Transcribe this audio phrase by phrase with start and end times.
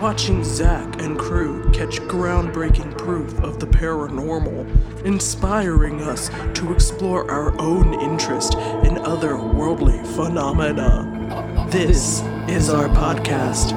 [0.00, 7.60] Watching Zach and crew catch groundbreaking proof of the paranormal, inspiring us to explore our
[7.60, 11.66] own interest in other worldly phenomena.
[11.70, 13.72] This is our podcast.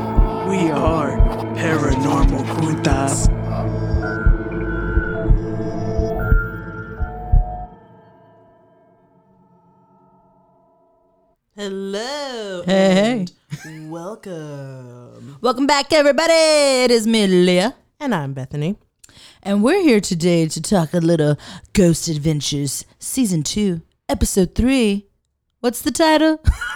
[0.47, 1.17] We are
[1.55, 3.27] Paranormal Putas.
[11.55, 12.63] Hello.
[12.67, 13.25] Hey,
[13.65, 14.90] and Welcome.
[15.41, 16.33] Welcome back, everybody.
[16.35, 17.73] It is me, Leah.
[17.99, 18.75] And I'm Bethany.
[19.41, 21.35] And we're here today to talk a little
[21.73, 25.07] Ghost Adventures Season 2, Episode 3.
[25.59, 26.43] What's the title?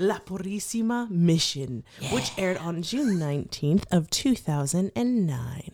[0.00, 5.70] La Purisima Mission, which aired on June 19th of 2009.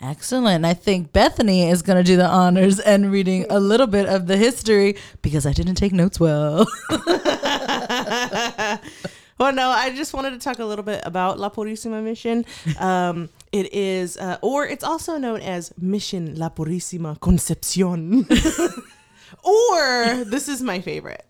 [0.00, 0.64] Excellent.
[0.64, 4.26] I think Bethany is going to do the honors and reading a little bit of
[4.26, 6.66] the history because I didn't take notes well.
[9.38, 12.44] Well, no, I just wanted to talk a little bit about La Purisima Mission.
[12.78, 18.26] Um, it is, uh, or it's also known as Mission La Purisima Concepcion.
[19.44, 21.24] or, this is my favorite.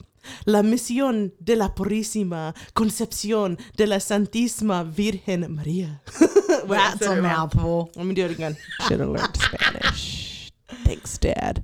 [0.46, 6.00] La Misión de la Purísima Concepción de la Santísima Virgen María.
[6.66, 7.90] That's a mouthful.
[7.94, 8.56] Let me do it again.
[8.88, 10.50] Should have learned Spanish.
[10.84, 11.62] Thanks, Dad.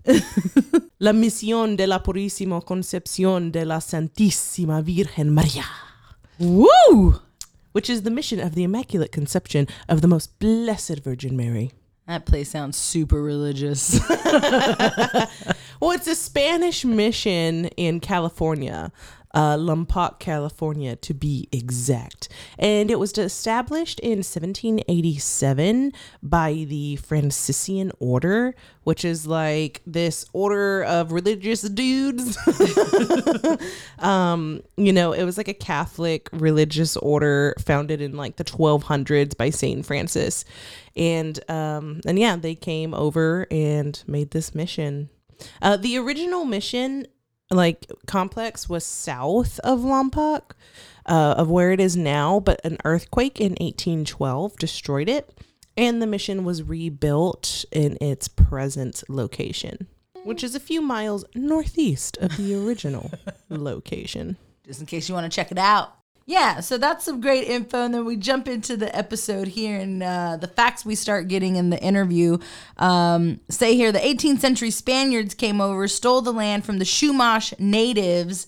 [0.99, 5.65] la Misión de la Purísima Concepción de la Santísima Virgen María.
[6.39, 7.21] Woo!
[7.73, 11.73] which is the mission of the Immaculate Conception of the Most Blessed Virgin Mary.
[12.07, 13.99] That place sounds super religious.
[15.81, 18.91] Well, it's a Spanish mission in California,
[19.35, 22.29] uh, Lompoc, California, to be exact.
[22.59, 25.93] And it was established in 1787
[26.23, 28.55] by the Franciscan Order,
[28.85, 32.39] which is like this order of religious dudes.
[33.99, 39.37] um, you know, it was like a Catholic religious order founded in like the 1200s
[39.37, 40.45] by Saint Francis.
[40.97, 45.11] And um, and yeah, they came over and made this mission.
[45.61, 47.07] Uh, the original mission,
[47.51, 50.53] like complex, was south of Lompoc,
[51.07, 55.39] uh, of where it is now, but an earthquake in 1812 destroyed it,
[55.77, 59.87] and the mission was rebuilt in its present location,
[60.25, 63.11] which is a few miles northeast of the original
[63.49, 64.37] location.
[64.65, 65.97] just in case you want to check it out.
[66.27, 67.85] Yeah, so that's some great info.
[67.85, 71.57] And then we jump into the episode here and uh, the facts we start getting
[71.57, 72.39] in the interview.
[72.79, 77.59] Um, say here the 18th century Spaniards came over, stole the land from the Chumash
[77.59, 78.47] natives.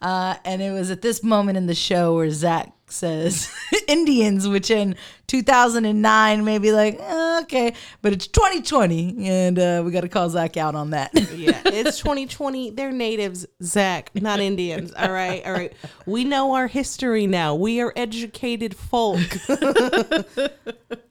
[0.00, 3.52] Uh, and it was at this moment in the show where Zach says
[3.88, 10.00] Indians, which in 2009 maybe like eh, okay, but it's 2020, and uh, we got
[10.00, 11.10] to call Zach out on that.
[11.38, 12.70] Yeah, it's 2020.
[12.70, 14.92] They're natives, Zach, not Indians.
[14.92, 15.72] All right, all right.
[16.04, 17.54] We know our history now.
[17.54, 19.20] We are educated folk.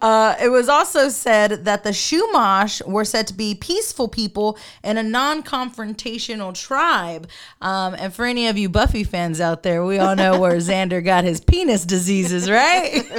[0.00, 4.98] Uh, it was also said that the Chumash were said to be peaceful people and
[4.98, 7.28] a non-confrontational tribe.
[7.60, 11.04] Um, and for any of you Buffy fans out there, we all know where Xander
[11.04, 13.04] got his penis diseases, right?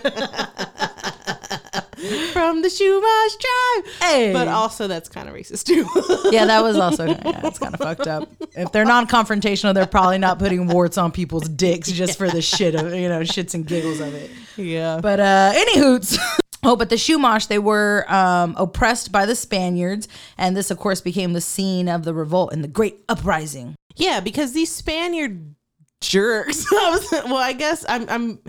[2.31, 3.85] From the Chumash tribe.
[4.09, 4.31] Hey.
[4.31, 5.85] But also, that's kind of racist too.
[6.31, 8.29] yeah, that was also yeah, it's kind of fucked up.
[8.55, 12.75] If they're non-confrontational, they're probably not putting warts on people's dicks just for the shit
[12.75, 14.31] of you know shits and giggles of it.
[14.59, 14.99] Yeah.
[15.01, 16.17] But uh, any hoots.
[16.61, 20.99] Oh, but the Chumash, they were um, oppressed by the Spaniards, and this, of course,
[20.99, 23.75] became the scene of the revolt and the Great Uprising.
[23.95, 25.55] Yeah, because these Spaniard
[26.01, 26.65] jerks.
[27.11, 28.39] Well, I guess I'm I'm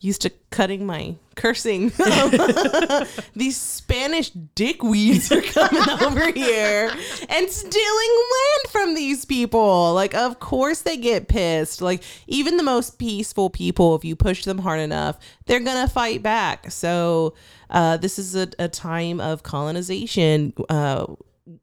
[0.00, 1.88] used to cutting my cursing.
[3.34, 6.90] these Spanish dickweeds are coming over here
[7.28, 9.94] and stealing land from these people.
[9.94, 11.80] Like, of course they get pissed.
[11.80, 16.22] Like, even the most peaceful people, if you push them hard enough, they're gonna fight
[16.22, 16.70] back.
[16.70, 17.34] So,
[17.70, 20.52] uh, this is a, a time of colonization.
[20.68, 21.06] Uh,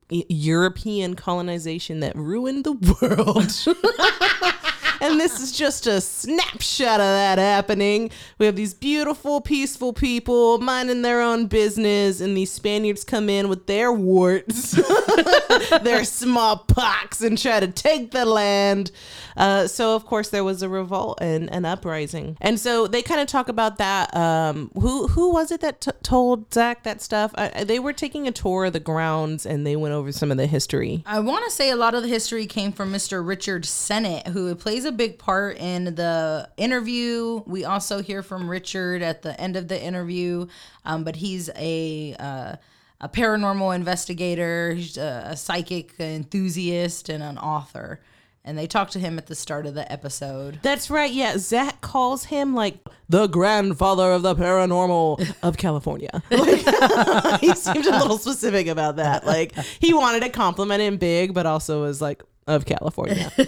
[0.10, 4.55] European colonization that ruined the world.
[5.02, 8.12] And this is just a snapshot of that happening.
[8.38, 13.50] We have these beautiful, peaceful people minding their own business, and these Spaniards come in
[13.50, 14.72] with their warts,
[15.84, 18.92] their smallpox, and try to take the land.
[19.38, 23.20] Uh, so, of course, there was a revolt and an uprising, and so they kind
[23.20, 24.16] of talk about that.
[24.16, 27.32] Um, who who was it that t- told Zach that stuff?
[27.36, 30.38] I, they were taking a tour of the grounds, and they went over some of
[30.38, 31.04] the history.
[31.06, 33.26] I want to say a lot of the history came from Mr.
[33.26, 37.42] Richard Senate, who plays a big part in the interview.
[37.46, 40.48] We also hear from Richard at the end of the interview,
[40.86, 42.56] um, but he's a uh,
[43.02, 48.02] a paranormal investigator, he's a, a psychic enthusiast, and an author.
[48.48, 50.60] And they talk to him at the start of the episode.
[50.62, 51.12] That's right.
[51.12, 52.78] Yeah, Zach calls him like
[53.10, 56.22] the grandfather of the paranormal of California.
[56.30, 59.26] Like, he seemed a little specific about that.
[59.26, 63.32] Like he wanted to compliment him big, but also was like of California.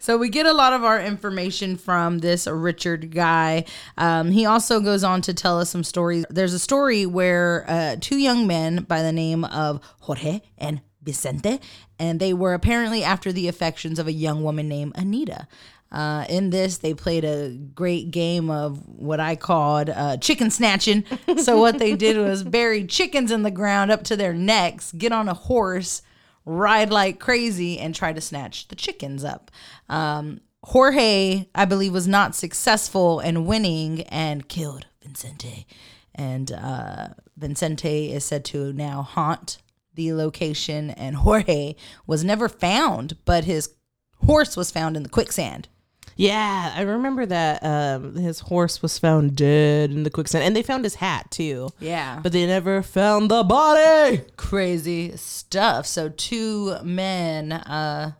[0.00, 3.64] So we get a lot of our information from this Richard guy.
[3.96, 6.24] Um, he also goes on to tell us some stories.
[6.28, 11.60] There's a story where uh, two young men by the name of Jorge and Vicente,
[11.98, 15.46] and they were apparently after the affections of a young woman named Anita.
[15.90, 21.04] Uh, in this, they played a great game of what I called uh, chicken snatching.
[21.36, 25.12] so, what they did was bury chickens in the ground up to their necks, get
[25.12, 26.00] on a horse,
[26.44, 29.50] ride like crazy, and try to snatch the chickens up.
[29.88, 35.66] Um, Jorge, I believe, was not successful in winning and killed Vincente.
[36.14, 39.58] And uh, Vincente is said to now haunt
[39.94, 41.74] the location, and Jorge
[42.06, 43.74] was never found, but his
[44.26, 45.68] horse was found in the quicksand.
[46.16, 50.62] Yeah, I remember that um, his horse was found dead in the quicksand, and they
[50.62, 51.70] found his hat too.
[51.80, 52.20] Yeah.
[52.22, 54.22] But they never found the body.
[54.36, 55.86] crazy stuff.
[55.86, 58.12] So two men uh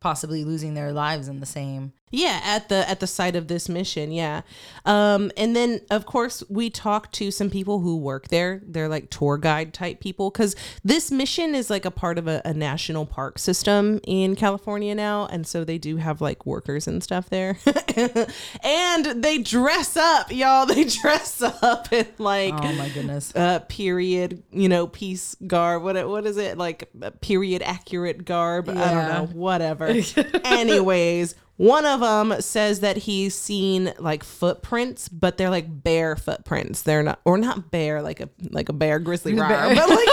[0.00, 1.92] possibly losing their lives in the same.
[2.16, 4.40] Yeah, at the at the site of this mission, yeah.
[4.86, 8.62] Um and then of course we talked to some people who work there.
[8.66, 12.40] They're like tour guide type people cuz this mission is like a part of a,
[12.46, 17.02] a national park system in California now and so they do have like workers and
[17.02, 17.58] stuff there.
[18.64, 20.64] and they dress up, y'all.
[20.64, 23.34] They dress up in like Oh my goodness.
[23.36, 25.82] uh period, you know, piece garb.
[25.82, 26.56] What what is it?
[26.56, 26.88] Like
[27.20, 28.70] period accurate garb.
[28.70, 29.86] I don't know, whatever.
[30.44, 36.82] Anyways, one of them says that he's seen like footprints, but they're like bear footprints.
[36.82, 40.08] They're not or not bear like a like a bear grizzly bear, but like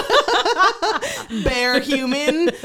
[1.44, 2.46] bear human.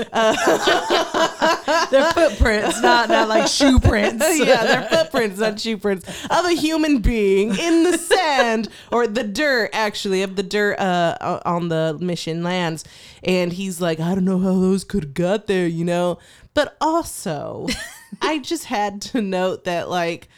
[1.91, 4.25] Their footprints, not not like shoe prints.
[4.39, 9.25] yeah, they're footprints, not shoe prints of a human being in the sand or the
[9.25, 12.85] dirt, actually, of the dirt uh, on the mission lands.
[13.25, 16.19] And he's like, I don't know how those could have got there, you know.
[16.55, 17.67] But also,
[18.21, 20.29] I just had to note that, like,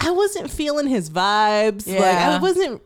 [0.00, 1.86] I wasn't feeling his vibes.
[1.86, 2.82] Like, I wasn't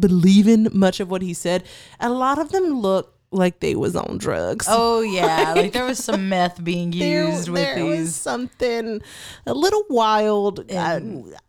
[0.00, 1.64] believing much of what he said.
[2.00, 4.66] A lot of them look like they was on drugs.
[4.68, 9.02] Oh yeah, like there was some meth being there, used with there was something
[9.46, 10.70] a little wild.
[10.72, 11.00] I,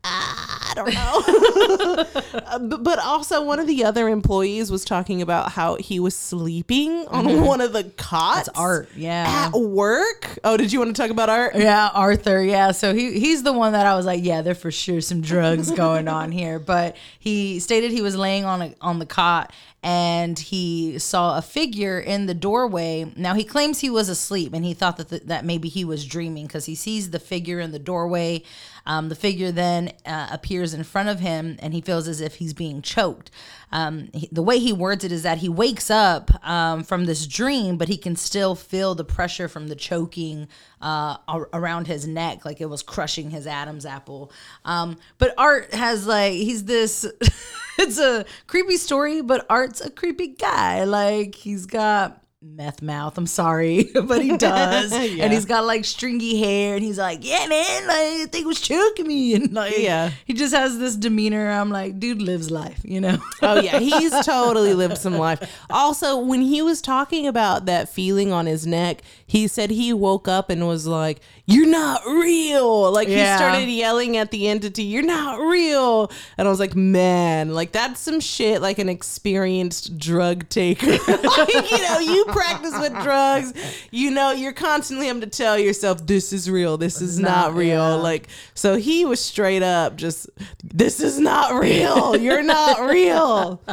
[0.04, 2.06] I don't know.
[2.48, 7.06] Uh, but, also, one of the other employees was talking about how he was sleeping
[7.08, 8.18] on one of the cots.
[8.18, 8.36] Mm-hmm.
[8.38, 9.50] That's art, yeah.
[9.54, 10.40] At work.
[10.44, 11.56] Oh, did you want to talk about art?
[11.56, 12.42] Yeah, Arthur.
[12.42, 15.22] Yeah, so he he's the one that I was like, yeah, there for sure some
[15.22, 16.60] drugs going on here.
[16.60, 19.52] But he stated he was laying on a, on the cot
[19.88, 23.10] and he saw a figure in the doorway.
[23.16, 26.06] Now he claims he was asleep and he thought that th- that maybe he was
[26.06, 28.44] dreaming because he sees the figure in the doorway.
[28.88, 32.36] Um, the figure then uh, appears in front of him and he feels as if
[32.36, 33.30] he's being choked.
[33.72, 37.28] Um, he- the way he words it is that he wakes up um, from this
[37.28, 40.48] dream, but he can still feel the pressure from the choking
[40.82, 44.32] uh, ar- around his neck, like it was crushing his Adam's apple.
[44.64, 47.06] Um, but Art has like, he's this,
[47.78, 50.86] it's a creepy story, but Art's a creepy guy.
[50.86, 53.18] Like, he's got meth mouth.
[53.18, 54.92] I'm sorry, but he does.
[55.08, 55.24] Yeah.
[55.24, 58.48] And he's got like stringy hair, and he's like, "Yeah, man, like I think it
[58.48, 60.12] was choking me," and like, Yeah.
[60.26, 61.50] he just has this demeanor.
[61.50, 63.18] I'm like, dude lives life, you know.
[63.42, 65.40] Oh yeah, he's totally lived some life.
[65.70, 70.28] Also, when he was talking about that feeling on his neck, he said he woke
[70.28, 73.32] up and was like, "You're not real." Like Yeah.
[73.34, 77.72] he started yelling at the entity, "You're not real." And I was like, "Man, like
[77.72, 80.86] that's some shit like an experienced drug taker.
[81.08, 83.54] like, you know, you practice with drugs,
[83.92, 87.56] you know, you're constantly having to tell yourself, this is real, this is not, Not-
[87.56, 87.70] real.
[87.70, 87.94] yeah.
[87.96, 90.30] Like, so he was straight up just,
[90.64, 92.16] this is not real.
[92.18, 93.62] You're not real.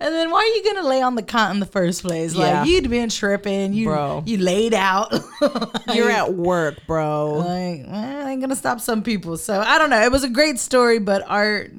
[0.00, 2.34] And then why are you gonna lay on the cot in the first place?
[2.34, 2.64] Like Yeah.
[2.64, 4.22] you'd been tripping, you Bro.
[4.26, 5.12] you laid out.
[5.94, 6.97] You're at work, bro.
[6.98, 9.36] Like well, I ain't gonna stop some people.
[9.36, 10.02] So I don't know.
[10.02, 11.70] It was a great story, but art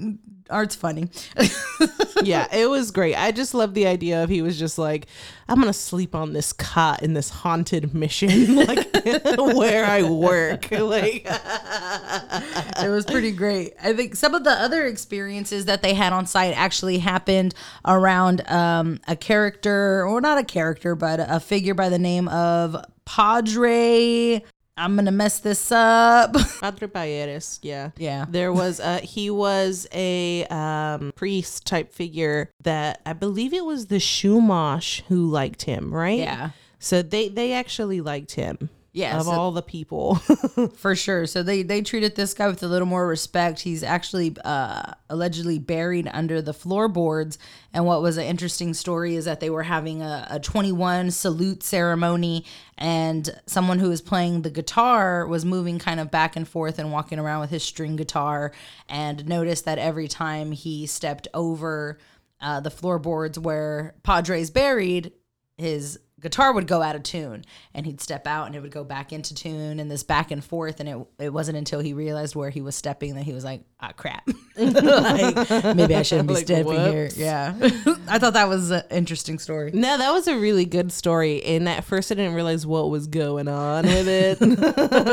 [0.49, 1.09] art's funny.
[2.23, 3.15] yeah, it was great.
[3.15, 5.07] I just love the idea of he was just like,
[5.47, 8.87] I'm gonna sleep on this cot in this haunted mission, like
[9.37, 10.71] where I work.
[10.71, 13.73] Like, it was pretty great.
[13.81, 17.53] I think some of the other experiences that they had on site actually happened
[17.85, 22.75] around um, a character, or not a character, but a figure by the name of
[23.05, 24.43] Padre.
[24.79, 26.33] I'm gonna mess this up.
[26.61, 27.91] Padre Payeras, yeah.
[27.97, 28.25] Yeah.
[28.29, 33.87] There was a he was a um priest type figure that I believe it was
[33.87, 36.19] the Chumash who liked him, right?
[36.19, 36.51] Yeah.
[36.79, 38.69] So they they actually liked him.
[38.91, 40.15] Yeah, Of so- all the people.
[40.75, 41.27] For sure.
[41.27, 43.59] So they they treated this guy with a little more respect.
[43.59, 47.37] He's actually uh, allegedly buried under the floorboards.
[47.71, 51.61] And what was an interesting story is that they were having a, a 21 salute
[51.61, 52.45] ceremony,
[52.79, 56.91] and someone who was playing the guitar was moving kind of back and forth and
[56.91, 58.51] walking around with his string guitar,
[58.89, 61.99] and noticed that every time he stepped over
[62.41, 65.11] uh, the floorboards where Padre's buried,
[65.57, 68.83] his guitar would go out of tune and he'd step out and it would go
[68.83, 72.35] back into tune and this back and forth and it, it wasn't until he realized
[72.35, 76.33] where he was stepping that he was like ah crap like maybe i shouldn't be
[76.39, 77.53] Like, stepping here yeah
[78.07, 81.43] i thought that was an interesting story No, that was a really good story.
[81.43, 84.39] And at first, I didn't realize what was going on with it.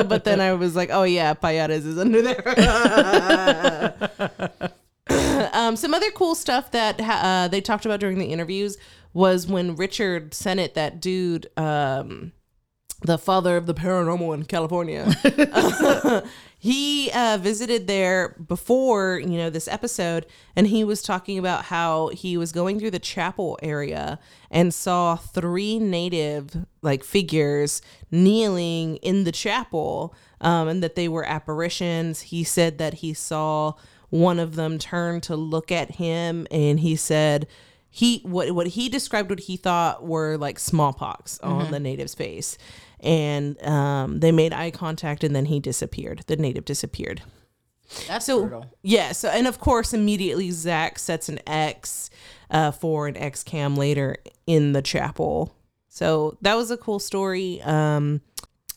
[0.08, 2.42] but then I was like, oh, yeah, Payeras is under there.
[5.52, 8.76] um, some other cool stuff that uh, they talked about during the interviews
[9.16, 12.32] was when Richard Senate, that dude, um,
[13.00, 15.10] the father of the paranormal in California,
[16.58, 22.08] he uh, visited there before you know this episode and he was talking about how
[22.08, 24.18] he was going through the chapel area
[24.50, 27.80] and saw three native like figures
[28.10, 32.20] kneeling in the chapel um, and that they were apparitions.
[32.20, 33.72] He said that he saw
[34.10, 37.46] one of them turn to look at him and he said
[37.96, 42.58] he what what he described what he thought were like smallpox on the native's face.
[43.00, 46.22] And um, they made eye contact and then he disappeared.
[46.26, 47.22] The native disappeared.
[48.06, 48.66] That's so brutal.
[48.82, 52.10] yeah so and of course immediately zach sets an x
[52.50, 55.56] uh, for an x cam later in the chapel.
[55.88, 57.62] So that was a cool story.
[57.62, 58.20] Um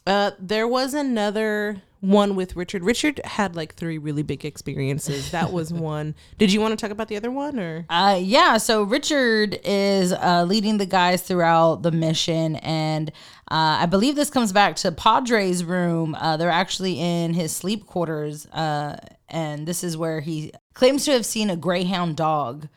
[0.08, 5.52] uh there was another one with richard richard had like three really big experiences that
[5.52, 8.84] was one did you want to talk about the other one or Uh, yeah, so
[8.84, 13.10] Richard is uh, leading the guys throughout the mission, and
[13.52, 16.16] uh, I believe this comes back to Padre's room.
[16.16, 21.12] Uh, they're actually in his sleep quarters, uh, and this is where he claims to
[21.12, 22.68] have seen a greyhound dog,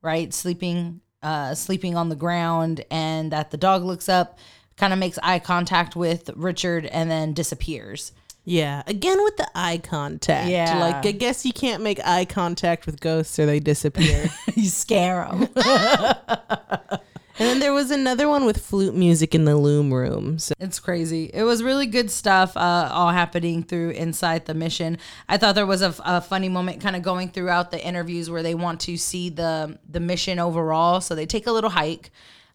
[0.00, 4.38] right, sleeping, uh, sleeping on the ground, and that the dog looks up,
[4.76, 8.12] kind of makes eye contact with Richard, and then disappears.
[8.44, 10.50] Yeah, again with the eye contact.
[10.50, 10.78] Yeah.
[10.80, 14.28] like I guess you can't make eye contact with ghosts or they disappear.
[14.54, 15.48] you scare them.
[15.56, 17.00] and
[17.38, 20.40] then there was another one with flute music in the loom room.
[20.40, 21.30] So It's crazy.
[21.32, 24.98] It was really good stuff, uh, all happening through inside the mission.
[25.28, 28.42] I thought there was a, a funny moment, kind of going throughout the interviews where
[28.42, 31.00] they want to see the the mission overall.
[31.00, 32.10] So they take a little hike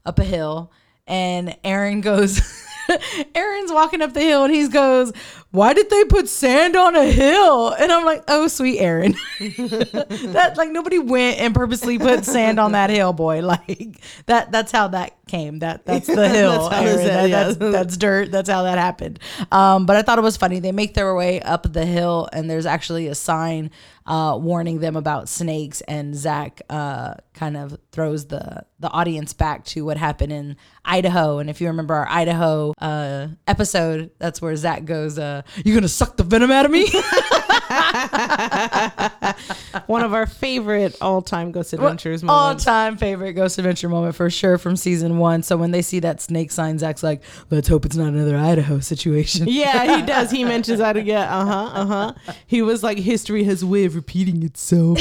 [0.06, 0.72] up a hill,
[1.08, 2.41] and Aaron goes.
[3.36, 5.12] Aaron's walking up the hill and he goes,
[5.51, 10.54] "Why did they put sand on a hill?" And I'm like, "Oh, sweet Aaron, that
[10.58, 13.42] like nobody went and purposely put sand on that hill, boy.
[13.42, 15.60] Like that that's how that came.
[15.60, 16.70] That that's the hill.
[16.70, 17.00] That's Aaron.
[17.00, 17.44] it's- That- yeah.
[17.44, 18.32] that's, that's dirt.
[18.32, 19.20] That's how that happened.
[19.51, 20.60] Um, but I thought it was funny.
[20.60, 23.72] They make their way up the hill, and there's actually a sign
[24.06, 25.82] uh, warning them about snakes.
[25.82, 31.39] And Zach uh, kind of throws the the audience back to what happened in Idaho.
[31.39, 35.88] And if you remember our Idaho uh, episode, that's where Zach goes, uh, "You gonna
[35.88, 36.88] suck the venom out of me?"
[39.88, 42.66] one of our favorite all-time Ghost Adventures All moments.
[42.66, 45.44] time favorite Ghost Adventure moment for sure from season one.
[45.44, 48.80] So when they see that snake sign, Zach's like, "Let's hope it's not another Idaho
[48.80, 50.30] situation." Yeah, he does.
[50.32, 51.28] He mentions that again.
[51.28, 51.72] Uh huh.
[51.74, 52.14] Uh huh.
[52.46, 55.00] He was like, history has a way of repeating itself.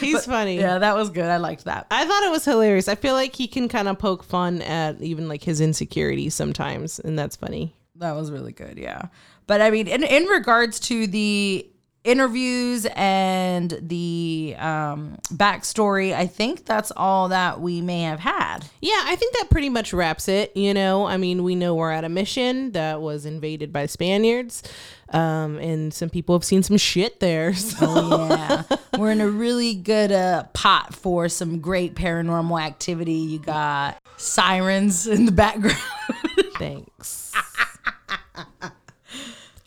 [0.00, 0.58] He's funny.
[0.58, 1.26] Yeah, that was good.
[1.26, 1.86] I liked that.
[1.90, 2.88] I thought it was hilarious.
[2.88, 6.98] I feel like he can kind of poke fun at even like his insecurities sometimes,
[6.98, 7.74] and that's funny.
[7.96, 9.02] That was really good, yeah.
[9.46, 11.66] But I mean, in, in regards to the
[12.04, 18.58] interviews and the um, backstory, I think that's all that we may have had.
[18.80, 20.54] Yeah, I think that pretty much wraps it.
[20.56, 24.62] You know, I mean, we know we're at a mission that was invaded by Spaniards,
[25.10, 27.54] um, and some people have seen some shit there.
[27.64, 27.86] So.
[27.88, 28.62] Oh, yeah.
[28.98, 33.14] We're in a really good uh, pot for some great paranormal activity.
[33.14, 35.78] You got sirens in the background.
[36.58, 37.32] Thanks.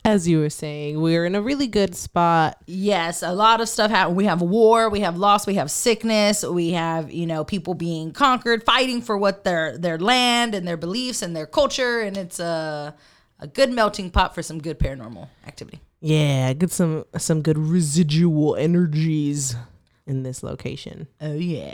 [0.08, 2.58] As you were saying, we're in a really good spot.
[2.66, 4.16] yes, a lot of stuff happened.
[4.16, 8.14] We have war, we have loss, we have sickness, we have, you know, people being
[8.14, 12.00] conquered, fighting for what their their land and their beliefs and their culture.
[12.00, 12.96] And it's a,
[13.42, 15.82] a good melting pot for some good paranormal activity.
[16.00, 19.58] Yeah, get some some good residual energies
[20.06, 21.08] in this location.
[21.20, 21.74] Oh, yeah.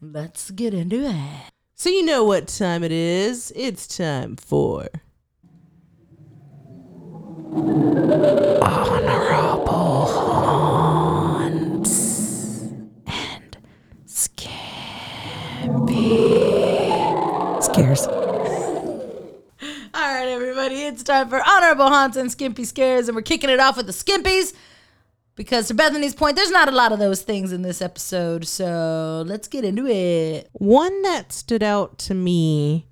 [0.00, 1.50] Let's get into it.
[1.74, 3.52] So you know what time it is.
[3.54, 4.88] It's time for
[8.62, 9.06] honorable
[10.06, 11.90] haunts
[13.06, 13.56] and
[14.04, 14.58] skimpy
[17.62, 18.06] scares.
[18.06, 18.12] All
[19.94, 23.78] right, everybody, it's time for honorable haunts and skimpy scares, and we're kicking it off
[23.78, 24.52] with the skimpies
[25.34, 28.46] because to Bethany's point, there's not a lot of those things in this episode.
[28.46, 30.50] So let's get into it.
[30.52, 32.88] One that stood out to me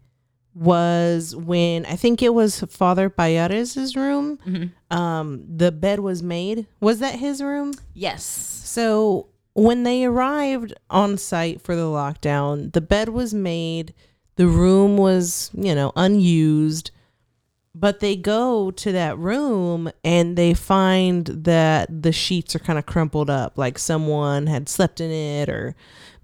[0.57, 4.73] was when I think it was Father Payeras' room.
[4.91, 6.67] Um, the bed was made.
[6.81, 7.75] Was that his room?
[7.93, 8.25] Yes.
[8.25, 13.93] So when they arrived on site for the lockdown, the bed was made,
[14.37, 16.91] the room was, you know, unused.
[17.75, 22.87] But they go to that room and they find that the sheets are kind of
[22.87, 25.77] crumpled up, like someone had slept in it or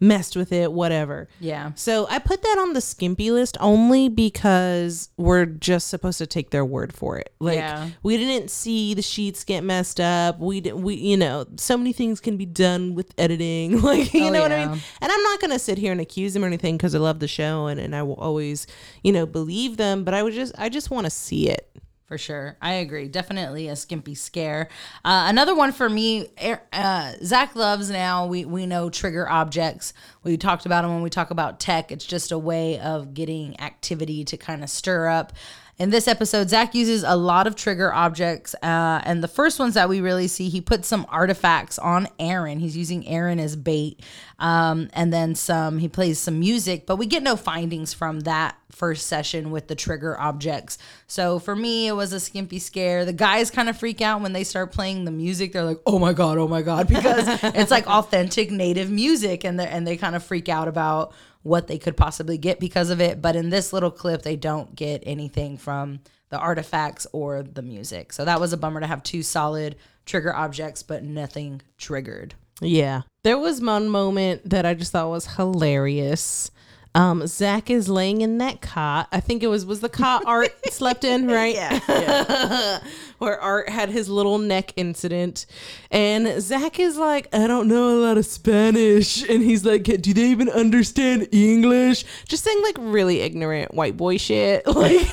[0.03, 1.29] messed with it, whatever.
[1.41, 1.71] Yeah.
[1.77, 6.51] So I put that on the skimpy list only because we're just supposed to take
[6.51, 7.33] their word for it.
[7.39, 7.89] Like Yeah.
[8.03, 10.39] we didn't see the sheets get messed up.
[10.41, 10.83] We didn't.
[10.83, 13.81] We you know so many things can be done with editing.
[13.93, 14.81] Like you Oh, know what I mean.
[15.01, 17.29] And I'm not gonna sit here and accuse them or anything because I love the
[17.29, 18.67] show and and I will always
[19.03, 20.03] you know believe them.
[20.05, 21.69] But I would just I just want to see it.
[22.12, 22.59] For sure.
[22.61, 23.09] I agree.
[23.09, 24.69] Definitely a skimpy scare.
[25.02, 26.28] Uh, another one for me,
[26.71, 29.95] uh, Zach loves now, we, we know trigger objects.
[30.23, 31.90] We talked about them when we talk about tech.
[31.90, 35.33] It's just a way of getting activity to kind of stir up.
[35.79, 38.55] In this episode, Zach uses a lot of trigger objects.
[38.62, 42.61] Uh, and the first ones that we really see, he puts some artifacts on Aaron.
[42.61, 44.00] He's using Aaron as bait.
[44.38, 48.57] Um, and then some, he plays some music, but we get no findings from that
[48.71, 50.76] first session with the trigger objects.
[51.07, 53.05] So for me, it was a skimpy scare.
[53.05, 55.52] The guys kind of freak out when they start playing the music.
[55.52, 59.61] They're like, "Oh my god, oh my god," because it's like authentic native music, and
[59.61, 61.12] and they kind of freak out about
[61.43, 63.21] what they could possibly get because of it.
[63.21, 68.12] But in this little clip, they don't get anything from the artifacts or the music.
[68.12, 72.35] So that was a bummer to have two solid trigger objects, but nothing triggered.
[72.61, 73.03] Yeah.
[73.25, 76.51] There was one moment that I just thought was hilarious.
[76.94, 79.09] Um, Zach is laying in that cot.
[79.12, 81.55] I think it was was the cot Art slept in, right?
[81.55, 82.81] Yeah.
[83.18, 85.46] Where Art had his little neck incident,
[85.90, 90.12] and Zach is like, I don't know a lot of Spanish, and he's like, Do
[90.12, 92.05] they even understand English?
[92.28, 95.11] Just saying like really ignorant white boy shit, like,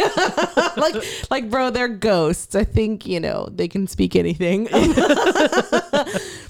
[0.75, 0.95] like,
[1.29, 2.55] like, bro, they're ghosts.
[2.55, 4.67] I think you know they can speak anything.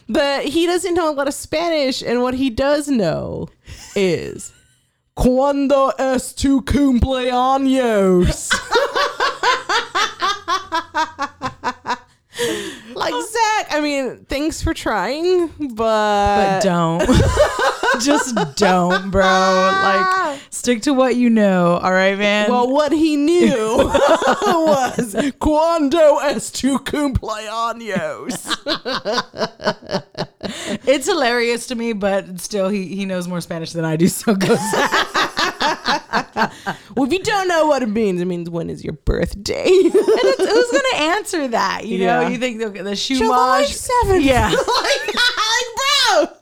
[0.10, 3.50] but he doesn't know a lot of Spanish, and what he does know
[3.96, 4.54] is
[5.20, 8.50] "Cuando es tu cumpleaños?"
[12.96, 17.04] like Zach, I mean, thanks for trying, but, But don't.
[18.00, 19.24] Just don't, bro.
[19.24, 21.78] Like, stick to what you know.
[21.84, 22.50] All right, man.
[22.50, 28.46] well, what he knew was "Cuando es tu cumpleaños?"
[30.86, 34.08] it's hilarious to me, but still, he, he knows more Spanish than I do.
[34.08, 34.48] So go
[36.96, 39.70] well, if you don't know what it means, it means when is your birthday?
[39.70, 39.92] Who's
[40.72, 41.86] gonna answer that?
[41.86, 42.30] You know, Yeah.
[42.30, 43.64] you think the, the shoe July?
[43.68, 44.24] 7th.
[44.24, 44.50] Yeah.
[44.50, 45.16] like,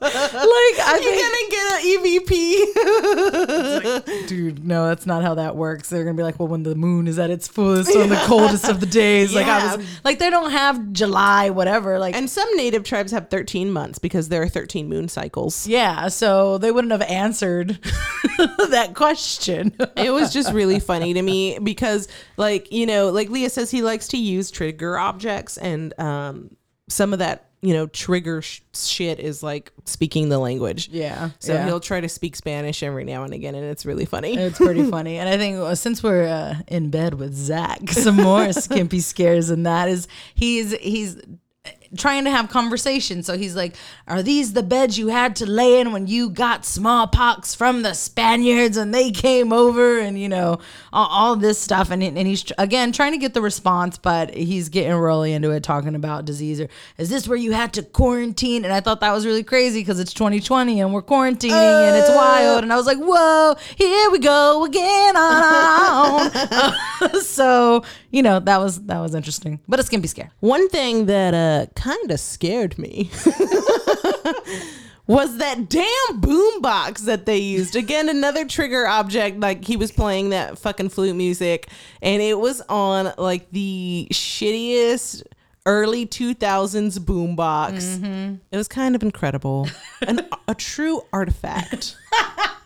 [0.00, 1.82] like I you're think, gonna get an
[4.24, 4.28] EVP.
[4.28, 5.88] dude, no, that's not how that works.
[5.88, 8.68] They're gonna be like, well, when the moon is at its fullest on the coldest
[8.68, 11.98] of the days, like I was, like they don't have July, whatever.
[11.98, 15.66] Like, and some native tribes have 13 months because there are 13 moon cycles.
[15.66, 17.78] yeah, so they wouldn't have answered
[18.70, 19.74] that question.
[19.96, 23.82] it was just really funny to me because like you know like leah says he
[23.82, 26.50] likes to use trigger objects and um
[26.88, 31.54] some of that you know trigger sh- shit is like speaking the language yeah, so
[31.54, 31.64] yeah.
[31.64, 34.88] he'll try to speak spanish every now and again and it's really funny It's pretty
[34.90, 35.18] funny.
[35.18, 39.50] And I think uh, since we're uh, in bed with Zach, some more skimpy scares
[39.50, 41.20] and that is he's he's
[41.96, 43.22] trying to have conversation.
[43.22, 43.74] So he's like,
[44.06, 47.94] "Are these the beds you had to lay in when you got smallpox from the
[47.94, 50.58] Spaniards and they came over and you know
[50.92, 54.68] all, all this stuff?" And and he's again trying to get the response, but he's
[54.68, 58.64] getting really into it, talking about disease or is this where you had to quarantine?
[58.64, 62.10] And I thought that was really crazy because it's 2020 and we're quarantining and it's
[62.10, 62.62] wild.
[62.64, 66.30] And I was like, "Whoa, here we go again on."
[67.22, 70.30] so you know that was that was interesting, but a skimpy scare.
[70.40, 73.10] One thing that uh kind of scared me
[75.06, 77.76] was that damn boombox that they used.
[77.76, 79.40] Again, another trigger object.
[79.40, 81.68] Like he was playing that fucking flute music,
[82.02, 85.22] and it was on like the shittiest
[85.66, 87.98] early 2000s boombox.
[87.98, 88.34] Mm-hmm.
[88.50, 89.68] It was kind of incredible.
[90.06, 91.96] An, a true artifact,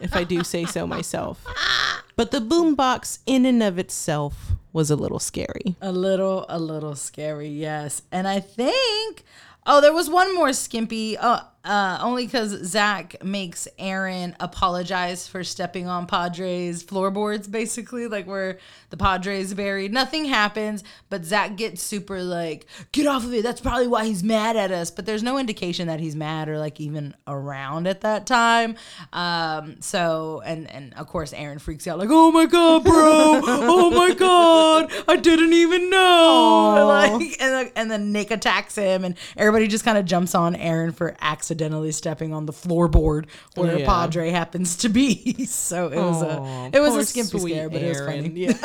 [0.01, 1.45] if I do say so myself.
[2.17, 5.77] But the boombox in and of itself was a little scary.
[5.81, 8.03] A little, a little scary, yes.
[8.11, 9.25] And I think,
[9.67, 11.17] oh, there was one more skimpy.
[11.17, 18.27] Uh, uh, only because Zach makes Aaron apologize for stepping on Padres floorboards, basically, like
[18.27, 18.59] where
[18.91, 19.93] the Padres buried.
[19.93, 23.43] Nothing happens, but Zach gets super like, get off of it.
[23.43, 24.91] That's probably why he's mad at us.
[24.91, 28.77] But there's no indication that he's mad or like even around at that time.
[29.13, 33.91] Um, so and and of course Aaron freaks out like, oh my god, bro, oh
[33.91, 36.71] my god, I didn't even know.
[36.93, 40.55] Like, and then- and then Nick attacks him, and everybody just kind of jumps on
[40.57, 41.17] Aaron for
[41.53, 43.87] accidentally stepping on the floorboard where Yeah.
[43.87, 45.45] Padre happens to be.
[45.47, 48.29] so it was Aw, a it was a skimpy sweet scare, but it was funny.
[48.29, 48.53] Yeah.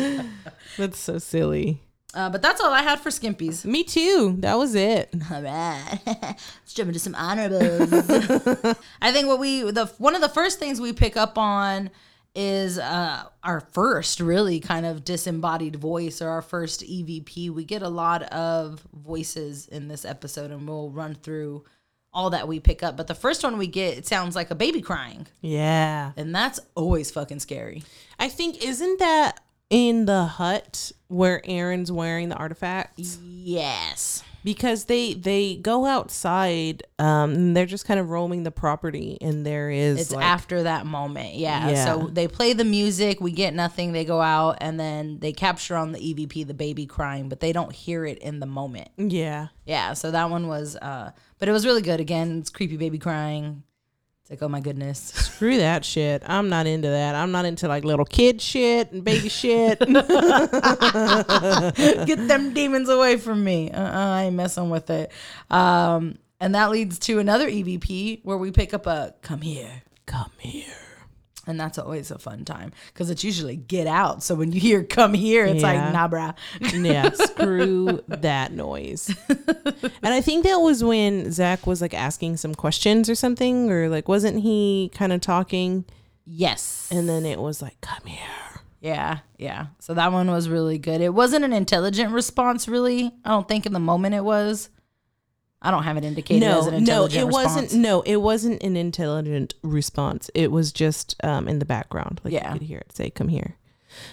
[0.00, 0.22] Yeah.
[0.78, 1.80] That's so silly.
[2.14, 3.64] Uh, but that's all I had for skimpies.
[3.64, 4.34] Me too.
[4.40, 5.14] That was it.
[5.30, 7.92] All right, let's jump into some honorables.
[9.00, 11.88] I think what we the one of the first things we pick up on
[12.34, 17.50] is uh, our first really kind of disembodied voice or our first EVP.
[17.50, 21.64] We get a lot of voices in this episode, and we'll run through
[22.12, 22.96] all that we pick up.
[22.96, 26.12] But the first one we get, it sounds like a baby crying, Yeah.
[26.16, 27.82] and that's always fucking scary.
[28.18, 29.40] I think isn't that
[29.70, 33.18] in the hut where Aaron's wearing the artifacts?
[33.22, 34.22] Yes.
[34.42, 39.44] Because they they go outside, um, and they're just kind of roaming the property, and
[39.44, 41.34] there is It's like, after that moment.
[41.34, 41.68] Yeah.
[41.68, 41.84] Yeah.
[41.84, 45.76] So they play the music, we get nothing, they go out, and then they capture
[45.76, 48.88] on the EVP the baby crying, but they don't hear it in the moment.
[48.96, 49.48] yeah.
[49.66, 49.92] Yeah.
[49.92, 52.00] So that one was, uh, but it was really good.
[52.00, 53.62] Again, it's creepy baby crying.
[54.30, 55.00] It's like, oh my goodness.
[55.00, 56.22] Screw that shit.
[56.24, 57.16] I'm not into that.
[57.16, 59.78] I'm not into like little kid shit and baby shit.
[59.80, 59.88] get
[62.28, 63.72] them demons away from me.
[63.72, 65.10] Uh-uh, I ain't messing with it.
[65.50, 69.82] Um, and that leads to another EVP where we pick up a come here.
[70.06, 70.76] Come here.
[71.46, 74.22] And that's always a fun time because it's usually get out.
[74.22, 75.84] So when you hear come here, it's Yeah.
[75.86, 76.34] like, nah, brah.
[76.84, 79.14] Yeah, screw that noise.
[80.02, 83.88] And I think that was when Zach was like asking some questions or something, or
[83.88, 85.86] like, wasn't he kind of talking?
[86.26, 86.88] Yes.
[86.92, 88.18] And then it was like, come here.
[88.82, 89.66] Yeah, yeah.
[89.78, 91.00] So that one was really good.
[91.00, 93.12] It wasn't an intelligent response, really.
[93.24, 94.68] I don't think in the moment it was.
[95.62, 97.32] I don't have it indicated as No, an no, it response.
[97.32, 97.74] wasn't.
[97.74, 100.30] No, it wasn't an intelligent response.
[100.34, 102.20] It was just um, in the background.
[102.24, 102.52] Like Yeah.
[102.54, 103.56] you could hear it say, "Come here."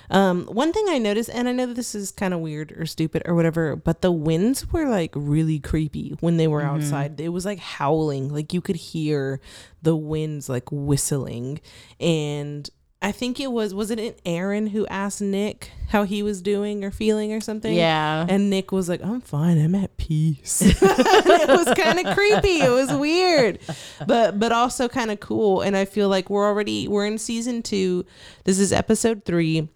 [0.09, 3.21] Um, one thing I noticed, and I know this is kind of weird or stupid
[3.25, 6.75] or whatever, but the winds were like really creepy when they were Mm-hmm.
[6.81, 7.19] outside.
[7.21, 9.39] It was like howling, like you could hear
[9.83, 11.61] the winds like whistling.
[11.99, 12.67] And
[12.99, 16.89] I think it was was it Aaron who asked Nick how he was doing or
[16.89, 17.73] feeling or something?
[17.73, 18.25] Yeah.
[18.27, 19.57] And Nick was like, I'm fine.
[19.63, 20.61] I'm at peace.
[20.63, 22.59] it was kind of creepy.
[22.61, 23.59] It was weird,
[24.07, 25.61] but but also kind of cool.
[25.61, 28.03] And I feel like we're already we're in season two.
[28.45, 29.69] This is episode three,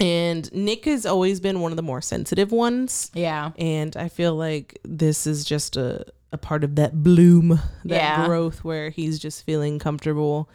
[0.00, 3.10] and Nick has always been one of the more sensitive ones.
[3.14, 3.50] Yeah.
[3.58, 7.48] And I feel like this is just a a part of that bloom,
[7.84, 8.26] that Yeah.
[8.26, 10.48] growth where he's just feeling comfortable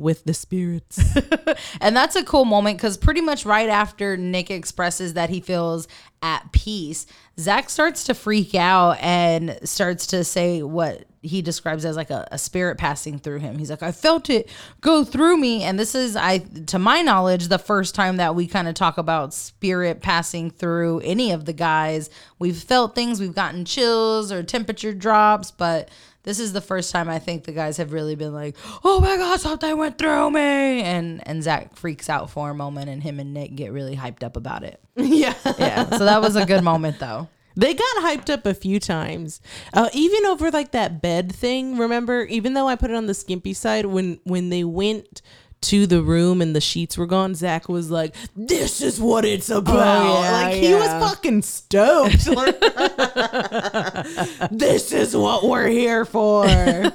[0.00, 1.00] with the spirits.
[1.80, 5.88] And that's a cool moment because pretty much right after Nick expresses that he feels
[6.22, 7.06] at peace,
[7.40, 12.26] Zach starts to freak out and starts to say what he describes as like a,
[12.30, 13.58] a spirit passing through him.
[13.58, 14.48] He's like, I felt it
[14.80, 15.62] go through me.
[15.62, 18.96] And this is, I, to my knowledge, the first time that we kind of talk
[18.98, 22.08] about spirit passing through any of the guys.
[22.38, 25.90] We've felt things, we've gotten chills or temperature drops, but
[26.22, 29.16] this is the first time I think the guys have really been like, "Oh my
[29.16, 33.18] god, something went through me," and and Zach freaks out for a moment, and him
[33.20, 34.80] and Nick get really hyped up about it.
[34.96, 35.34] yeah.
[35.58, 37.28] Yeah, so that was a good moment though.
[37.56, 39.40] They got hyped up a few times,
[39.74, 41.76] uh, even over like that bed thing.
[41.76, 45.22] Remember, even though I put it on the skimpy side, when when they went
[45.62, 49.50] to the room and the sheets were gone, Zach was like, "This is what it's
[49.50, 52.26] about." Oh, yeah, like he was fucking stoked.
[54.50, 56.46] This is what we're here for.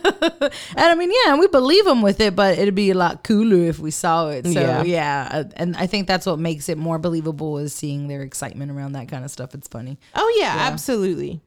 [0.77, 3.67] And I mean, yeah, we believe him with it, but it'd be a lot cooler
[3.67, 4.45] if we saw it.
[4.45, 4.83] So Yeah.
[4.83, 8.71] yeah, uh, and I think that's what makes it more believable is seeing their excitement
[8.71, 9.53] around that kind of stuff.
[9.55, 9.97] It's funny.
[10.13, 11.41] Oh yeah, absolutely.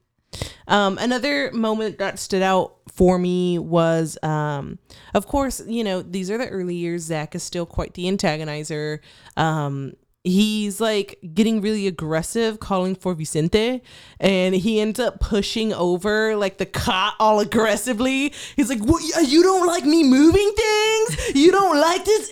[0.66, 4.78] Um, another moment that stood out for me was, um,
[5.14, 7.02] of course, you know, these are the early years.
[7.02, 8.98] Zach is still quite the antagonizer.
[9.36, 13.82] Um, he's like getting really aggressive, calling for Vicente,
[14.20, 18.32] and he ends up pushing over like the cot all aggressively.
[18.56, 19.02] He's like, "What?
[19.28, 21.34] You don't like me moving things?
[21.34, 22.30] You don't like this?"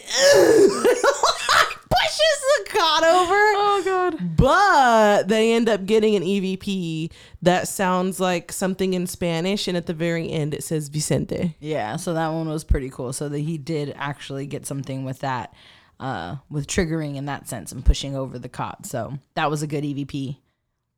[1.88, 3.34] Pushes the cot over.
[3.34, 4.36] Oh god.
[4.36, 9.86] But they end up getting an EVP that sounds like something in Spanish, and at
[9.86, 11.56] the very end it says Vicente.
[11.60, 13.12] Yeah, so that one was pretty cool.
[13.12, 15.54] So that he did actually get something with that,
[16.00, 18.86] uh, with triggering in that sense and pushing over the cot.
[18.86, 20.38] So that was a good EVP.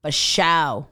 [0.02, 0.86] But show.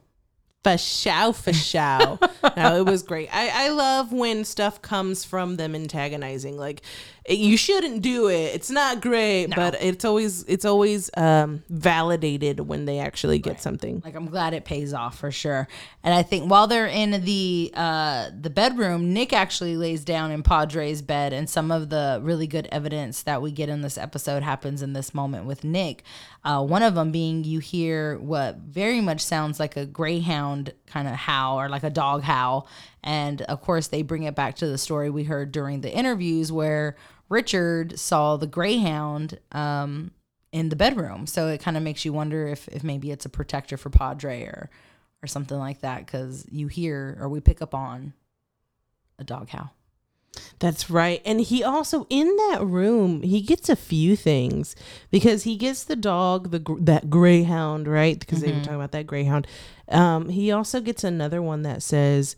[0.62, 2.18] For show, for show.
[2.56, 3.28] no, it was great.
[3.32, 6.58] I, I love when stuff comes from them antagonizing.
[6.58, 6.82] Like
[7.28, 8.54] you shouldn't do it.
[8.54, 14.02] It's not great, but it's always it's always um, validated when they actually get something.
[14.04, 15.66] Like I'm glad it pays off for sure.
[16.04, 20.42] And I think while they're in the uh the bedroom, Nick actually lays down in
[20.42, 24.42] Padre's bed and some of the really good evidence that we get in this episode
[24.42, 26.04] happens in this moment with Nick.
[26.44, 31.08] Uh one of them being you hear what very much sounds like a greyhound kind
[31.08, 32.68] of howl or like a dog howl.
[33.02, 36.52] And of course they bring it back to the story we heard during the interviews
[36.52, 36.96] where
[37.28, 40.12] Richard saw the greyhound um
[40.52, 41.26] in the bedroom.
[41.26, 44.42] So it kind of makes you wonder if, if maybe it's a protector for Padre
[44.44, 44.70] or
[45.22, 48.14] or something like that because you hear or we pick up on
[49.18, 49.72] a dog howl.
[50.58, 51.20] That's right.
[51.24, 54.76] And he also in that room, he gets a few things
[55.10, 58.18] because he gets the dog, the that greyhound, right?
[58.18, 59.46] Because they were talking about that greyhound.
[59.88, 62.36] Um, he also gets another one that says,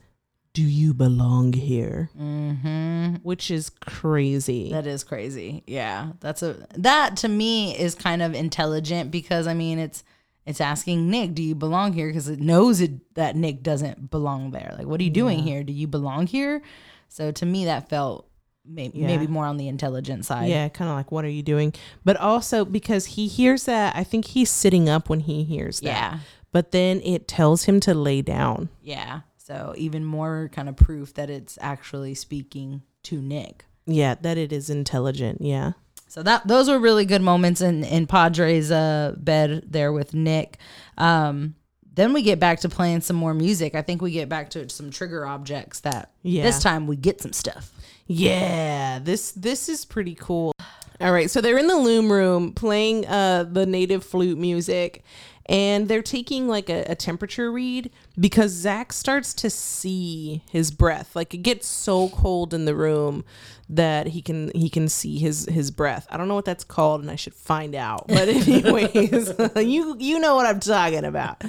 [0.58, 3.16] "Do you belong here?" Mm-hmm.
[3.22, 4.70] Which is crazy.
[4.72, 5.62] That is crazy.
[5.66, 10.02] Yeah, that's a that to me is kind of intelligent because I mean it's
[10.46, 12.08] it's asking Nick, do you belong here?
[12.08, 14.74] Because it knows it that Nick doesn't belong there.
[14.78, 15.62] Like, what are you doing here?
[15.62, 16.62] Do you belong here?
[17.08, 18.26] So to me, that felt
[18.64, 19.06] may- Yeah.
[19.08, 20.48] maybe more on the intelligent side.
[20.48, 21.74] yeah, kind of like, what are you doing?
[22.04, 25.86] But also because he hears that, I think he's sitting up when he hears that.
[25.86, 26.18] Yeah.
[26.50, 28.70] But then it tells him to lay down.
[28.82, 29.20] Yeah.
[29.48, 33.64] So even more kind of proof that it's actually speaking to Nick.
[33.86, 35.40] Yeah, that it is intelligent.
[35.40, 35.72] Yeah.
[36.06, 40.58] So that those were really good moments in in Padre's uh, bed there with Nick.
[40.98, 41.54] Um,
[41.94, 43.74] then we get back to playing some more music.
[43.74, 46.42] I think we get back to some trigger objects that Yeah.
[46.42, 47.72] this time we get some stuff.
[48.06, 50.52] Yeah, this this is pretty cool.
[51.00, 55.04] All right, so they're in the loom room playing uh the native flute music
[55.48, 61.16] and they're taking like a, a temperature read because Zach starts to see his breath.
[61.16, 63.24] Like it gets so cold in the room
[63.70, 66.06] that he can he can see his his breath.
[66.10, 68.08] I don't know what that's called and I should find out.
[68.08, 71.42] But anyways, you you know what I'm talking about.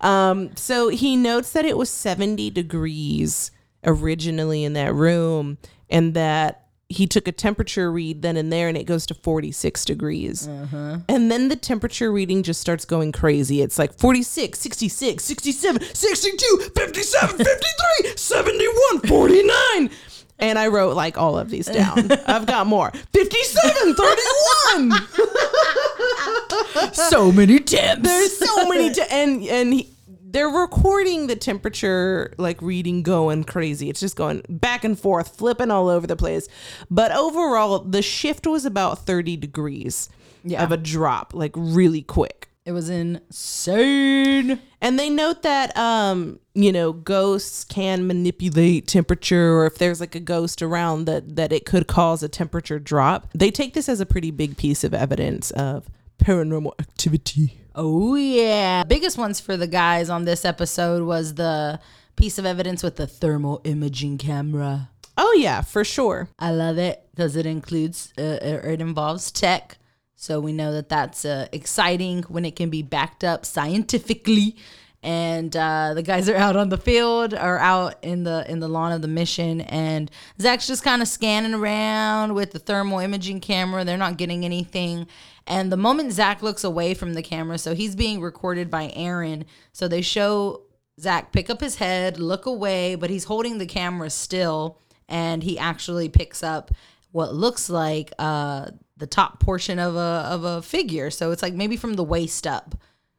[0.00, 3.52] Um so he notes that it was 70 degrees
[3.84, 8.76] originally in that room and that he took a temperature read then and there and
[8.76, 10.46] it goes to 46 degrees.
[10.46, 10.98] Uh-huh.
[11.08, 13.60] And then the temperature reading just starts going crazy.
[13.60, 19.90] It's like 46, 66, 67, 62, 57, 53, 71, 49.
[20.38, 22.12] And I wrote like all of these down.
[22.26, 22.92] I've got more.
[23.12, 24.92] 57, 31.
[26.92, 28.02] So many temps.
[28.02, 29.88] There's so many t- and and he,
[30.36, 33.88] they're recording the temperature like reading going crazy.
[33.88, 36.46] It's just going back and forth, flipping all over the place.
[36.90, 40.10] But overall, the shift was about 30 degrees
[40.44, 40.62] Yeah.
[40.62, 42.50] of a drop, like really quick.
[42.66, 44.60] It was insane.
[44.82, 50.14] And they note that um, you know, ghosts can manipulate temperature or if there's like
[50.14, 53.28] a ghost around that that it could cause a temperature drop.
[53.34, 57.60] They take this as a pretty big piece of evidence of paranormal activity.
[57.78, 58.84] Oh yeah.
[58.84, 61.78] Biggest ones for the guys on this episode was the
[62.16, 64.88] piece of evidence with the thermal imaging camera.
[65.18, 66.30] Oh yeah, for sure.
[66.38, 69.76] I love it because it includes uh, or it involves tech.
[70.14, 74.56] So we know that that's uh, exciting when it can be backed up scientifically.
[75.02, 78.68] And uh, the guys are out on the field or out in the in the
[78.68, 80.10] lawn of the mission, and
[80.40, 83.84] Zach's just kind of scanning around with the thermal imaging camera.
[83.84, 85.06] They're not getting anything.
[85.46, 89.44] And the moment Zach looks away from the camera, so he's being recorded by Aaron.
[89.72, 90.62] So they show
[91.00, 94.78] Zach pick up his head, look away, but he's holding the camera still,
[95.08, 96.72] and he actually picks up
[97.12, 101.10] what looks like uh, the top portion of a of a figure.
[101.10, 102.74] So it's like maybe from the waist up.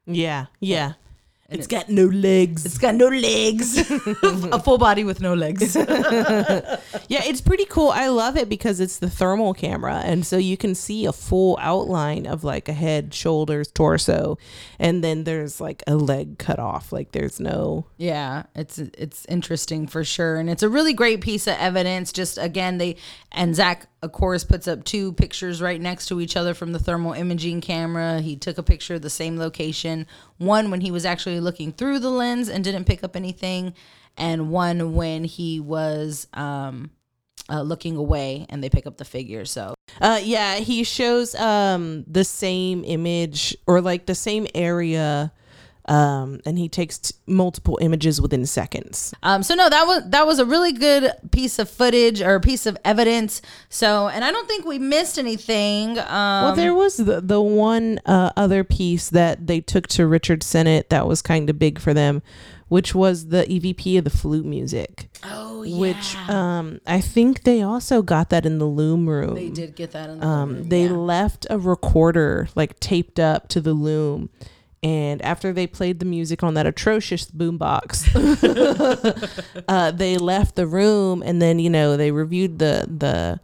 [0.05, 0.93] Yeah, yeah.
[1.49, 2.65] It's got no legs.
[2.65, 3.77] It's got no legs,
[4.23, 5.75] a full body with no legs.
[7.09, 7.89] Yeah, it's pretty cool.
[7.89, 10.01] I love it because it's the thermal camera.
[10.03, 14.37] And so you can see a full outline of like a head, shoulders, torso.
[14.77, 16.91] And then there's like a leg cut off.
[16.91, 17.85] Like there's no.
[17.97, 22.11] Yeah, it's it's interesting for sure, and it's a really great piece of evidence.
[22.11, 22.97] Just again, they
[23.31, 27.13] and Zach, course, puts up two pictures right next to each other from the thermal
[27.13, 28.21] imaging camera.
[28.21, 31.99] He took a picture of the same location, one when he was actually looking through
[31.99, 33.73] the lens and didn't pick up anything,
[34.17, 36.91] and one when he was um,
[37.49, 39.45] uh, looking away and they pick up the figure.
[39.45, 45.31] So Uh, yeah, he shows um the same image or like the same area.
[45.89, 49.13] Um, and he takes t- multiple images within seconds.
[49.23, 52.65] Um, so no, that was that was a really good piece of footage or piece
[52.65, 53.41] of evidence.
[53.69, 55.97] So, and I don't think we missed anything.
[55.99, 60.43] Um, Well, there was the the one uh, other piece that they took to Richard
[60.43, 62.21] Senate that was kind of big for them,
[62.67, 65.07] which was the EVP of the flute music.
[65.23, 69.35] oh yeah, Which um, I think they also got that in the loom room.
[69.35, 70.91] they did get that in the Um, room, they yeah.
[70.91, 74.29] left a recorder like taped up to the loom.
[74.83, 78.05] And after they played the music on that atrocious boombox,
[79.67, 83.39] uh, they left the room, and then you know they reviewed the the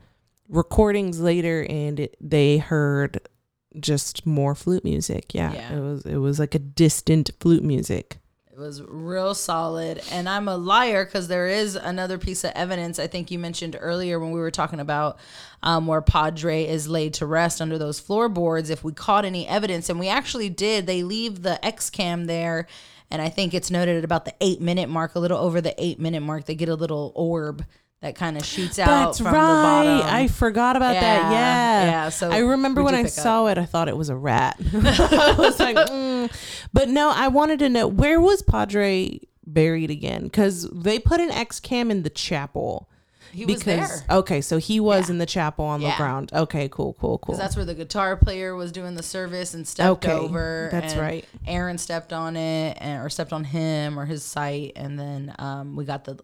[0.48, 3.20] recordings later, and it, they heard
[3.80, 5.34] just more flute music.
[5.34, 5.78] Yeah, Yeah.
[5.78, 8.20] it was it was like a distant flute music.
[8.64, 10.02] Was real solid.
[10.10, 13.78] And I'm a liar because there is another piece of evidence I think you mentioned
[13.78, 15.20] earlier when we were talking about
[15.62, 18.70] um, where Padre is laid to rest under those floorboards.
[18.70, 22.68] If we caught any evidence, and we actually did, they leave the X cam there.
[23.12, 25.76] And I think it's noted at about the eight minute mark, a little over the
[25.78, 27.66] eight minute mark, they get a little orb
[28.04, 29.32] that kind of shoots out That's from right.
[29.34, 30.08] the bottom.
[30.14, 31.32] I forgot about that.
[31.32, 31.86] Yeah, Yeah.
[31.86, 33.08] yeah, so I remember when I up.
[33.10, 34.58] saw it, I thought it was a rat.
[34.74, 36.30] I was like, mm.
[36.74, 40.24] but no, I wanted to know where was Padre buried again?
[40.24, 42.90] Because they put an X cam in the chapel.
[43.32, 44.18] he was because there.
[44.18, 45.92] okay, so he was in the chapel on Yeah.
[45.92, 46.30] the ground.
[46.34, 47.38] Okay, cool, cool, cool.
[47.38, 50.68] That's where the guitar player was doing the service and stepped Okay, over.
[50.74, 51.26] that's and right.
[51.48, 55.78] Aaron stepped on it, and, or stepped on him or his site, and then um,
[55.78, 56.20] we got the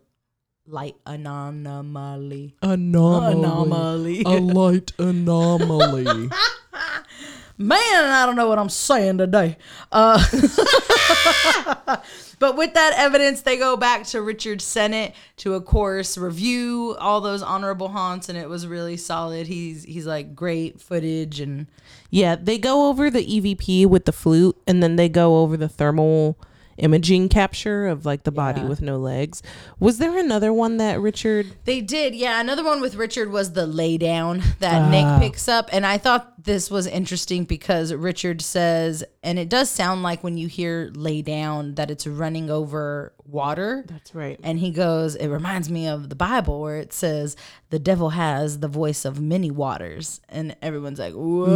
[0.70, 2.54] light anomaly.
[2.62, 4.22] Anomaly.
[4.22, 4.24] Anomaly.
[4.26, 6.30] A light anomaly.
[7.58, 9.58] Man, I don't know what I'm saying today.
[9.92, 10.18] Uh,
[12.40, 17.20] but with that evidence, they go back to Richard Senate to, of course, review all
[17.20, 19.48] those honorable haunts, and it was really solid.
[19.48, 21.68] He's he's like great footage and
[22.10, 25.70] yeah, they go over the EVP with the flute, and then they go over the
[25.70, 26.38] thermal
[26.80, 28.68] imaging capture of like the body Yeah.
[28.68, 29.42] with no legs.
[29.80, 31.48] Was there another one that Richard?
[31.66, 32.40] They did, yeah.
[32.40, 34.90] Another one with Richard was the lay down that ah.
[34.90, 35.70] Nick picks up.
[35.72, 40.38] And I thought this was interesting because Richard says, and it does sound like when
[40.38, 43.84] you hear lay down that it's running over water.
[43.88, 44.40] That's right.
[44.44, 47.36] And he goes, it reminds me of the Bible where it says,
[47.70, 50.22] the devil has the voice of many waters.
[50.30, 51.52] And everyone's like, whoa,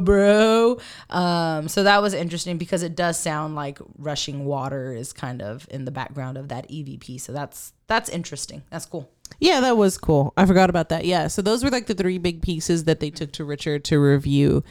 [0.00, 0.78] bro.
[1.10, 5.66] Um, so that was interesting because it does sound like rushing water is kind of
[5.70, 7.20] in the background of that EVP.
[7.20, 8.62] So that's that's interesting.
[8.70, 9.10] That's cool.
[9.40, 10.32] Yeah, that was cool.
[10.36, 11.04] I forgot about that.
[11.04, 13.98] Yeah, so those were like the three big pieces that they took to Richard to
[13.98, 14.62] review.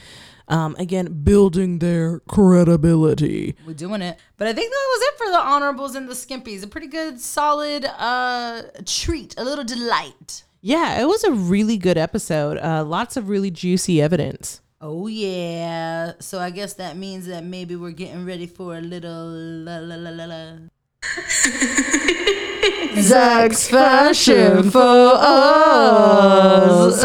[0.50, 3.56] Um, again, building their credibility.
[3.66, 4.18] We're doing it.
[4.38, 6.64] But I think that was it for the honorables and the skimpies.
[6.64, 10.44] A pretty good, solid uh treat, a little delight.
[10.62, 12.58] Yeah, it was a really good episode.
[12.58, 14.62] Uh, lots of really juicy evidence.
[14.80, 16.14] Oh yeah.
[16.20, 19.96] So I guess that means that maybe we're getting ready for a little la la
[19.96, 20.54] la la la.
[23.02, 27.04] Zach's fashion for us.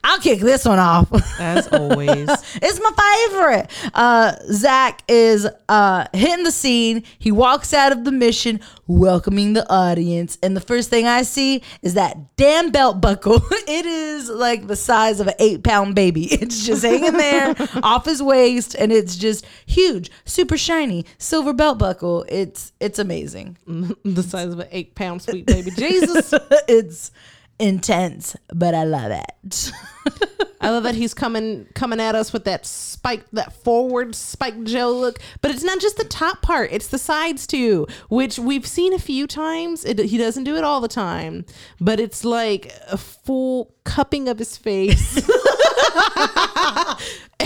[0.03, 1.09] I'll kick this one off.
[1.39, 2.29] As always.
[2.59, 2.91] It's my
[3.29, 3.91] favorite.
[3.93, 7.03] Uh, Zach is uh, hitting the scene.
[7.19, 10.37] He walks out of the mission, welcoming the audience.
[10.41, 13.41] And the first thing I see is that damn belt buckle.
[13.67, 16.27] it is like the size of an eight pound baby.
[16.47, 21.77] It's just hanging there off his waist, and it's just huge, super shiny silver belt
[21.77, 22.25] buckle.
[22.29, 23.57] It's it's amazing.
[24.03, 26.33] The size of an eight pound sweet baby Jesus.
[26.67, 27.11] it's
[27.59, 29.71] intense, but I love it.
[30.61, 34.91] I love that he's coming coming at us with that spike, that forward spike Joe
[34.91, 35.19] look.
[35.41, 38.99] But it's not just the top part; it's the sides too, which we've seen a
[38.99, 39.85] few times.
[39.85, 41.45] It, he doesn't do it all the time,
[41.79, 45.17] but it's like a full cupping of his face.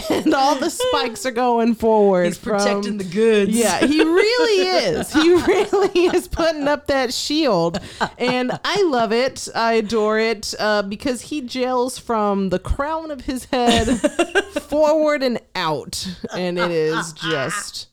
[0.09, 2.25] and all the spikes are going forward.
[2.25, 3.51] He's protecting from- the goods.
[3.51, 5.11] Yeah, he really is.
[5.13, 7.79] He really is putting up that shield.
[8.17, 9.47] And I love it.
[9.53, 13.85] I adore it uh, because he gels from the crown of his head
[14.61, 16.07] forward and out.
[16.35, 17.87] And it is just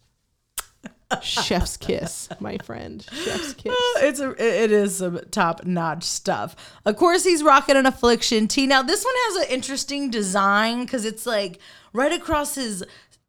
[1.23, 3.07] chef's kiss, my friend.
[3.13, 3.75] Chef's kiss.
[3.99, 6.57] it's a it is some top notch stuff.
[6.85, 8.67] Of course, he's rocking an affliction tee.
[8.67, 11.61] Now this one has an interesting design because it's like
[11.93, 12.85] right across his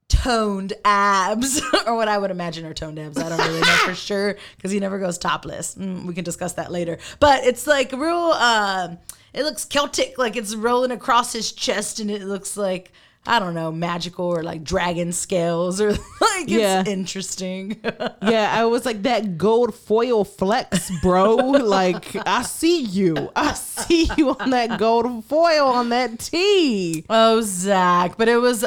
[0.09, 3.19] toned abs, or what I would imagine are toned abs.
[3.19, 5.75] I don't really know for sure because he never goes topless.
[5.75, 6.97] Mm, we can discuss that later.
[7.19, 8.31] But it's like real.
[8.33, 8.95] Uh,
[9.33, 12.91] it looks Celtic, like it's rolling across his chest, and it looks like.
[13.27, 15.99] I don't know, magical or like dragon scales or like
[16.43, 16.83] it's Yeah.
[16.87, 17.79] interesting.
[18.23, 21.35] Yeah, I was like that gold foil flex, bro.
[21.35, 23.29] like I see you.
[23.35, 27.05] I see you on that gold foil on that tee.
[27.09, 28.63] Oh, Zach, but it was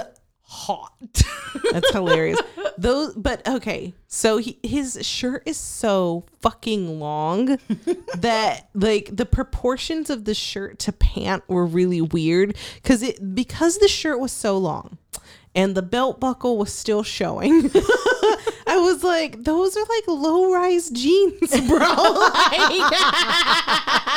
[0.52, 1.22] hot.
[1.72, 2.38] That's hilarious.
[2.76, 3.94] Those, but okay.
[4.06, 7.58] So he, his shirt is so fucking long
[8.18, 13.78] that like the proportions of the shirt to pant were really weird because it because
[13.78, 14.98] the shirt was so long
[15.54, 17.70] and the belt buckle was still showing.
[18.72, 21.78] I was like, those are like low rise jeans, bro.
[22.22, 22.90] Like-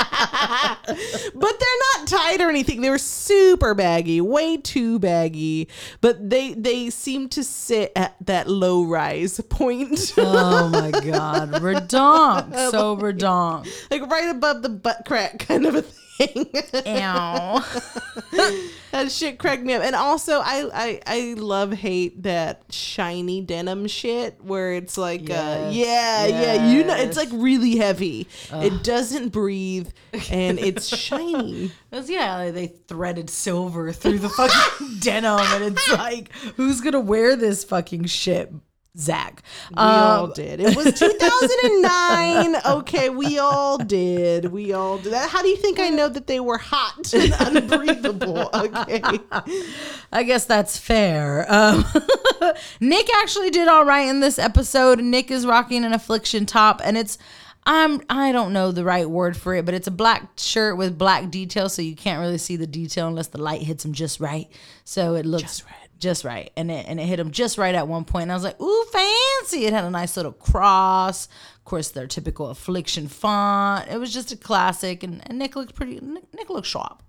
[1.36, 2.80] but they're not tight or anything.
[2.82, 5.68] They were super baggy, way too baggy.
[5.99, 11.51] But they they seem to sit at that low rise point, oh my God.
[11.51, 12.72] Redonk.
[12.72, 13.68] So redonk.
[13.91, 16.01] like right above the butt crack, kind of a thing.
[16.22, 17.66] Ow.
[18.91, 19.84] that shit cracked me up.
[19.84, 25.70] And also, I I I love hate that shiny denim shit where it's like, uh,
[25.72, 25.74] Yes.
[25.74, 28.28] yeah, yeah, you know, it's like really heavy.
[28.51, 29.89] It doesn't breathe,
[30.32, 31.72] and it's shiny.
[31.89, 37.36] Because, yeah, they threaded silver through the fucking denim, and it's like, who's gonna wear
[37.36, 38.53] this fucking shit?
[38.98, 39.43] Zach.
[39.72, 40.60] We all Um, did.
[40.60, 42.56] It was 2009.
[42.66, 44.52] okay, we all did.
[44.52, 45.30] We all did that.
[45.30, 48.50] How do you think I know that they were hot and unbreathable?
[48.54, 49.20] Okay.
[50.12, 51.46] I guess that's fair.
[51.52, 51.86] Um,
[52.80, 55.00] Nick actually did all right in this episode.
[55.02, 57.18] Nick is rocking an affliction top, and it's
[57.68, 60.98] I'm I don't know the right word for it, but it's a black shirt with
[60.98, 64.20] black detail, so you can't really see the detail unless the light hits him just
[64.20, 64.48] right.
[64.84, 67.74] So it looks just right, just right, and it and it hit him just right
[67.76, 68.24] at one point.
[68.24, 69.66] And I was like, ooh, fancy!
[69.66, 71.28] It had a nice little cross.
[71.58, 73.88] Of course, their typical affliction font.
[73.89, 76.00] It was just a classic, and, and Nick looked pretty.
[76.02, 77.02] Nick, Nick looked sharp.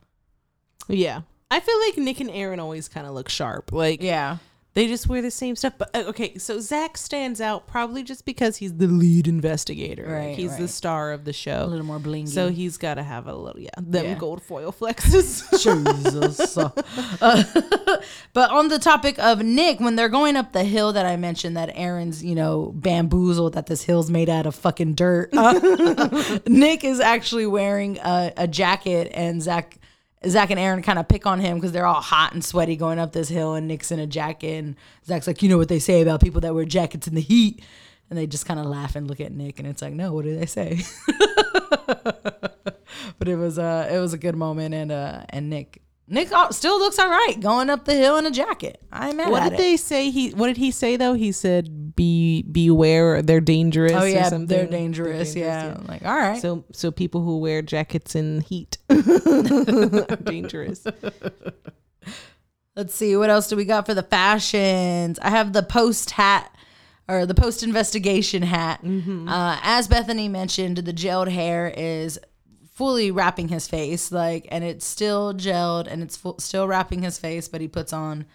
[0.89, 1.23] Yeah.
[1.51, 3.73] I feel like Nick and Aaron always kind of look sharp.
[3.73, 4.39] Like, Yeah.
[4.77, 5.73] They just wear the same stuff.
[5.79, 10.03] But uh, okay, so Zach stands out probably just because he's the lead investigator.
[10.03, 11.65] Like, Right, he's the star of the show.
[11.65, 12.29] A little more blingy.
[12.29, 14.15] So he's got to have a little, yeah, them Yeah.
[14.17, 15.43] gold foil flexes.
[15.63, 16.59] Jesus.
[17.23, 17.43] Uh,
[18.35, 21.57] but on the topic of Nick, when they're going up the hill that I mentioned,
[21.57, 25.31] that Aaron's, you know, bamboozled that this hill's made out of fucking dirt.
[25.35, 29.79] uh, Nick is actually wearing a, a jacket, and Zach.
[30.29, 32.99] Zach and Aaron kind of pick on him because they're all hot and sweaty going
[32.99, 34.65] up this hill, and Nick's in a jacket.
[34.65, 37.21] And Zach's like, "You know what they say about people that wear jackets in the
[37.21, 37.63] heat?"
[38.09, 40.25] And they just kind of laugh and look at Nick, and it's like, "No, what
[40.25, 40.81] do they say?"
[43.19, 46.79] but it was uh it was a good moment and uh and Nick Nick still
[46.79, 48.81] looks all right going up the hill in a jacket.
[48.93, 49.57] I am mad what did it.
[49.57, 50.11] they say?
[50.11, 51.15] He what did he say though?
[51.15, 54.47] He said, "Be beware, they're dangerous." oh yeah, something.
[54.47, 55.35] they're dangerous.
[55.35, 55.77] yeah.
[55.89, 56.41] like all right.
[56.41, 58.76] So so people who wear jackets in heat
[60.25, 60.87] dangerous.
[62.77, 65.19] Let's see what else do we got for the fashions.
[65.21, 66.55] I have the post hat
[67.09, 68.81] or the post investigation hat.
[69.29, 72.19] Uh, as Bethany mentioned, the gelled hair is
[72.75, 77.19] fully wrapping his face, like, and it's still gelled and it's full, still wrapping his
[77.19, 78.27] face, but he puts on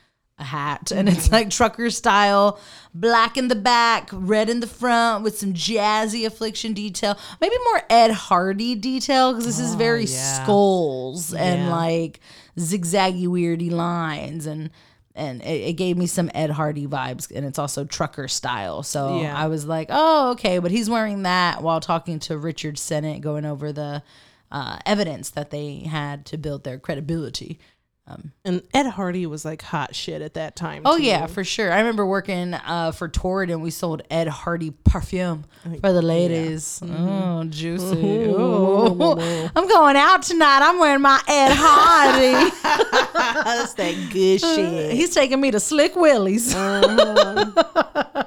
[0.41, 2.59] a hat and it's like trucker style,
[2.93, 7.81] black in the back, red in the front with some jazzy affliction detail, maybe more
[7.89, 10.43] Ed Hardy detail because this is very yeah.
[10.43, 11.75] skulls and Yeah.
[11.75, 12.19] like
[12.57, 14.69] zigzaggy weirdy lines and
[15.13, 18.81] and it, it gave me some Ed Hardy vibes and it's also trucker style.
[18.81, 19.37] So Yeah.
[19.37, 20.59] I was like, oh, okay.
[20.59, 24.03] But he's wearing that while talking to Richard Senate, going over the
[24.51, 27.59] uh, evidence that they had to build their credibility.
[28.07, 30.81] Um, and Ed Hardy was like hot shit at that time.
[30.85, 31.03] Oh too.
[31.03, 31.71] yeah, for sure.
[31.71, 36.81] I remember working uh, for Torrid and we sold Ed Hardy perfume for the ladies.
[36.83, 38.33] Oh, juicy.
[38.35, 39.49] Oh.
[39.55, 40.61] I'm going out tonight.
[40.61, 42.51] I'm wearing my Ed Hardy.
[43.43, 44.93] that's that good uh, shit.
[44.93, 46.55] He's taking me to Slick Willie's.
[46.55, 47.51] Uh-huh.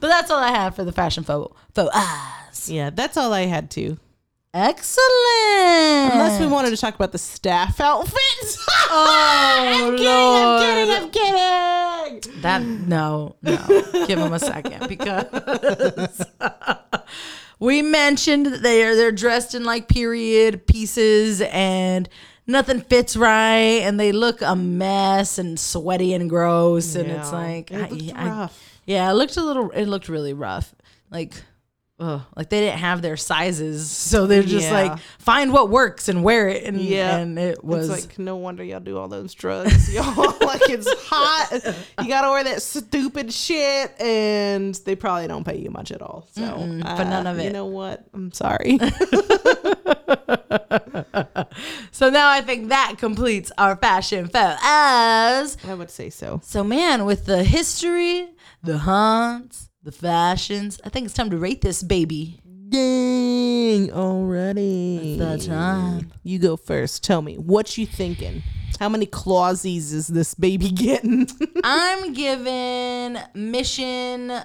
[0.00, 2.68] that's all I have for the fashion faux faux eyes.
[2.68, 3.98] Yeah, that's all I had too.
[4.54, 6.12] Excellent.
[6.12, 8.66] Unless we wanted to talk about the staff outfits.
[8.94, 12.42] Oh, I'm kidding, I'm kidding, I'm kidding.
[12.42, 13.56] That no, no.
[14.06, 15.24] Give them a second because
[17.58, 22.06] we mentioned that they're they're dressed in like period pieces and
[22.46, 27.70] nothing fits right and they look a mess and sweaty and gross and it's like
[27.70, 28.50] It I- I-
[28.84, 30.74] yeah, it looked a little it looked really rough.
[31.10, 31.32] Like
[32.00, 34.72] ugh, like they didn't have their sizes, so they're just Yeah.
[34.90, 37.16] like find what works and wear it and Yeah.
[37.18, 40.14] and it was It's like no wonder y'all do all those drugs, y'all.
[40.40, 41.50] like it's hot.
[42.00, 46.26] You gotta wear that stupid shit, and they probably don't pay you much at all.
[46.32, 47.44] So, uh, for none of it.
[47.44, 48.04] You know what?
[48.14, 48.78] I'm sorry.
[51.92, 54.58] So now I think that completes our fashion photos.
[55.66, 56.40] I would say so.
[56.42, 58.30] So man, with the history,
[58.62, 62.40] the haunts, the fashions, I think it's time to rate this baby.
[62.68, 63.92] Dang!
[63.92, 65.16] Already.
[65.18, 66.12] The time.
[66.22, 67.04] You go first.
[67.04, 68.42] Tell me what you thinking.
[68.78, 71.28] How many clausies is this baby getting?
[71.62, 74.44] I'm giving mission uh,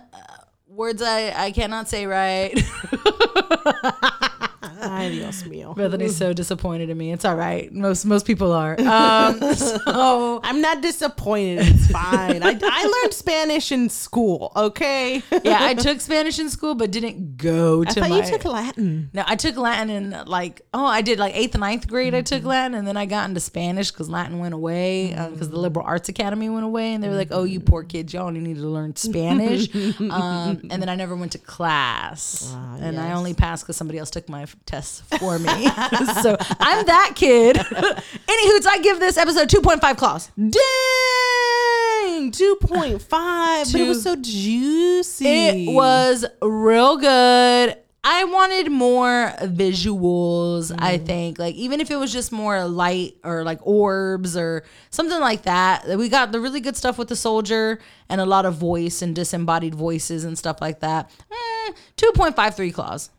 [0.67, 2.53] words I, I cannot say right.
[4.81, 5.75] Ay, Dios mío.
[5.75, 7.11] Bethany's so disappointed in me.
[7.11, 7.71] It's all right.
[7.73, 8.79] Most most people are.
[8.79, 11.59] Um, so I'm not disappointed.
[11.67, 12.43] It's fine.
[12.43, 14.51] I, I learned Spanish in school.
[14.55, 15.21] Okay.
[15.43, 18.17] yeah, I took Spanish in school, but didn't go I to thought my.
[18.17, 19.09] you took Latin.
[19.13, 22.13] No, I took Latin in like oh I did like eighth and ninth grade.
[22.15, 25.59] I took Latin and then I got into Spanish because Latin went away because the
[25.59, 28.39] Liberal Arts Academy went away and they were like oh you poor kids y'all only
[28.39, 29.73] need to learn Spanish.
[29.99, 34.09] um, and then I never went to class and I only passed because somebody else
[34.09, 35.47] took my tests for me.
[36.21, 37.55] so I'm that kid.
[38.27, 40.29] Anywho, I give this episode two point five claws.
[40.37, 43.71] Dang, two point five.
[43.71, 45.27] But it was so juicy.
[45.27, 47.77] It was real good.
[48.09, 51.37] I wanted more visuals, I think.
[51.39, 55.85] Like even if it was just more light or like orbs or something like that.
[55.97, 59.13] We got the really good stuff with the soldier and a lot of voice and
[59.13, 61.11] disembodied voices and stuff like that.
[61.29, 63.09] Eh, 2.53 claws.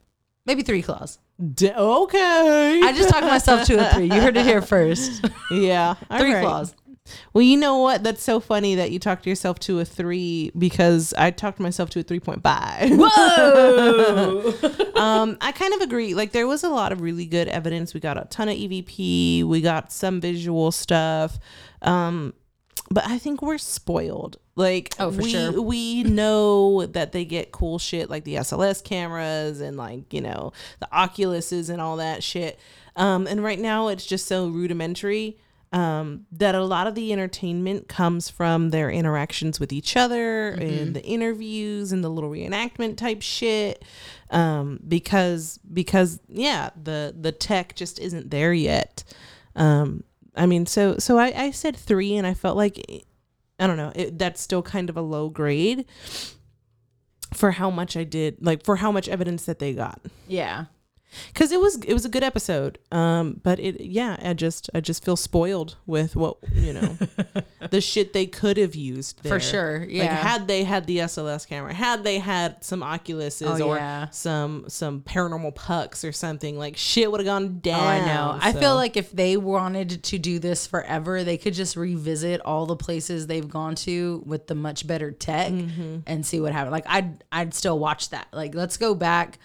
[0.47, 1.18] Maybe 3 claws.
[1.55, 2.80] D- okay.
[2.82, 4.05] I just talked myself to a 3.
[4.05, 5.24] You heard it here first.
[5.51, 6.43] yeah, 3 right.
[6.43, 6.74] claws.
[7.32, 8.03] Well, you know what?
[8.03, 12.01] That's so funny that you talked yourself to a three because I talked myself to
[12.01, 12.91] a three point five.
[12.93, 14.55] Whoa.
[14.95, 16.14] um, I kind of agree.
[16.14, 17.95] Like there was a lot of really good evidence.
[17.95, 19.45] We got a ton of EVP.
[19.45, 21.39] We got some visual stuff.
[21.82, 22.34] Um,
[22.91, 24.39] but I think we're spoiled.
[24.57, 25.61] Like Oh, for we, sure.
[25.62, 30.53] we know that they get cool shit like the SLS cameras and like, you know,
[30.80, 32.59] the Oculuses and all that shit.
[32.97, 35.39] Um, and right now it's just so rudimentary
[35.70, 40.95] um, that a lot of the entertainment comes from their interactions with each other and
[40.97, 43.84] the interviews and the little reenactment type shit.
[44.30, 49.05] Um, because because yeah, the the tech just isn't there yet.
[49.55, 50.05] Um,
[50.35, 53.05] I mean, so so I, I said three, and I felt like
[53.59, 53.93] I don't know.
[53.95, 55.87] It, that's still kind of a low grade
[57.35, 60.66] for how much I did, like for how much evidence that they got yeah.
[61.33, 64.81] Because it was it was a good episode um but it yeah i just i
[64.81, 66.97] just feel spoiled with what you know
[67.71, 69.33] the shit they could have used there.
[69.33, 70.15] For sure, like yeah.
[70.15, 74.09] had they had the sls camera had they had some oculuses Oh, or yeah.
[74.11, 78.39] some some paranormal pucks or something like shit would have gone down Oh, I know.
[78.41, 82.67] I feel like if they wanted to do this forever, they could just revisit all
[82.67, 85.99] the places they've gone to with the much better tech Mm-hmm.
[86.07, 86.73] and see what happened.
[86.73, 88.29] Like I'd I'd still watch that.
[88.33, 89.39] Like let's go back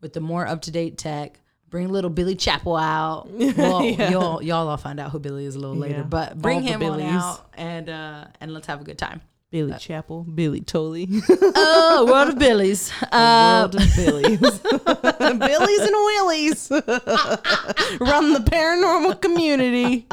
[0.00, 1.40] with the more up to date tech.
[1.70, 3.28] Bring little Billy Chapel out.
[3.56, 6.02] Well, y'all y'all all find out who Billy is a little later, Yeah.
[6.04, 9.20] but bring All him on out and uh and let's have a good time.
[9.50, 12.90] billy chapel billy tolley Oh, world of Billies.
[13.12, 20.06] Uh, world of billies billies and willies run the paranormal community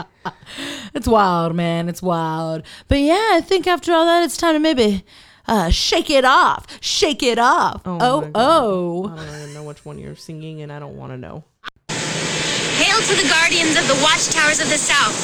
[0.94, 1.88] It's wild, man.
[1.90, 2.64] It's wild.
[2.88, 5.04] But yeah, I think after all that, it's time to maybe
[5.48, 6.66] uh, shake it off.
[6.82, 7.82] Shake it off.
[7.86, 9.10] Oh, my oh.
[9.10, 11.44] I don't even know which one you're singing, and I don't want to know.
[11.90, 15.16] Hail to the guardians of the watchtowers of the south,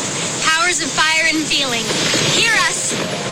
[0.45, 1.83] powers of fire and feeling.
[2.33, 3.31] Hear us!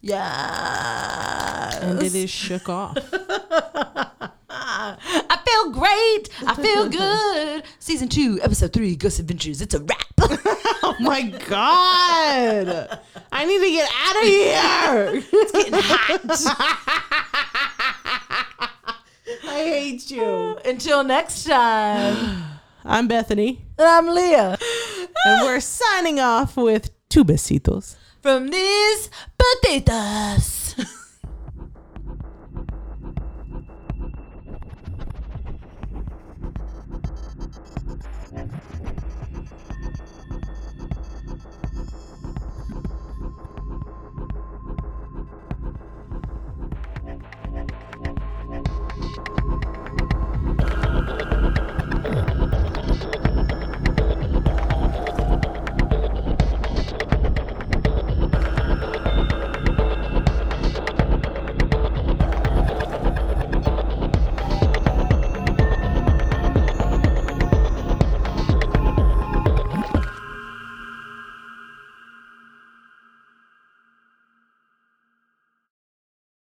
[0.00, 1.70] Yeah.
[1.80, 2.98] And it is shook off.
[4.50, 6.28] I feel great.
[6.46, 7.64] I feel good.
[7.78, 9.62] Season two, episode three, Ghost Adventures.
[9.62, 10.03] It's a wrap.
[11.00, 12.98] Oh my god!
[13.32, 15.22] I need to get out of here.
[15.32, 16.20] It's getting hot.
[19.46, 20.58] I hate you.
[20.64, 22.44] Until next time,
[22.84, 24.58] I'm Bethany, And I'm Leah.
[25.26, 27.96] and we're signing off with two besitos.
[28.22, 30.53] From these potatoes.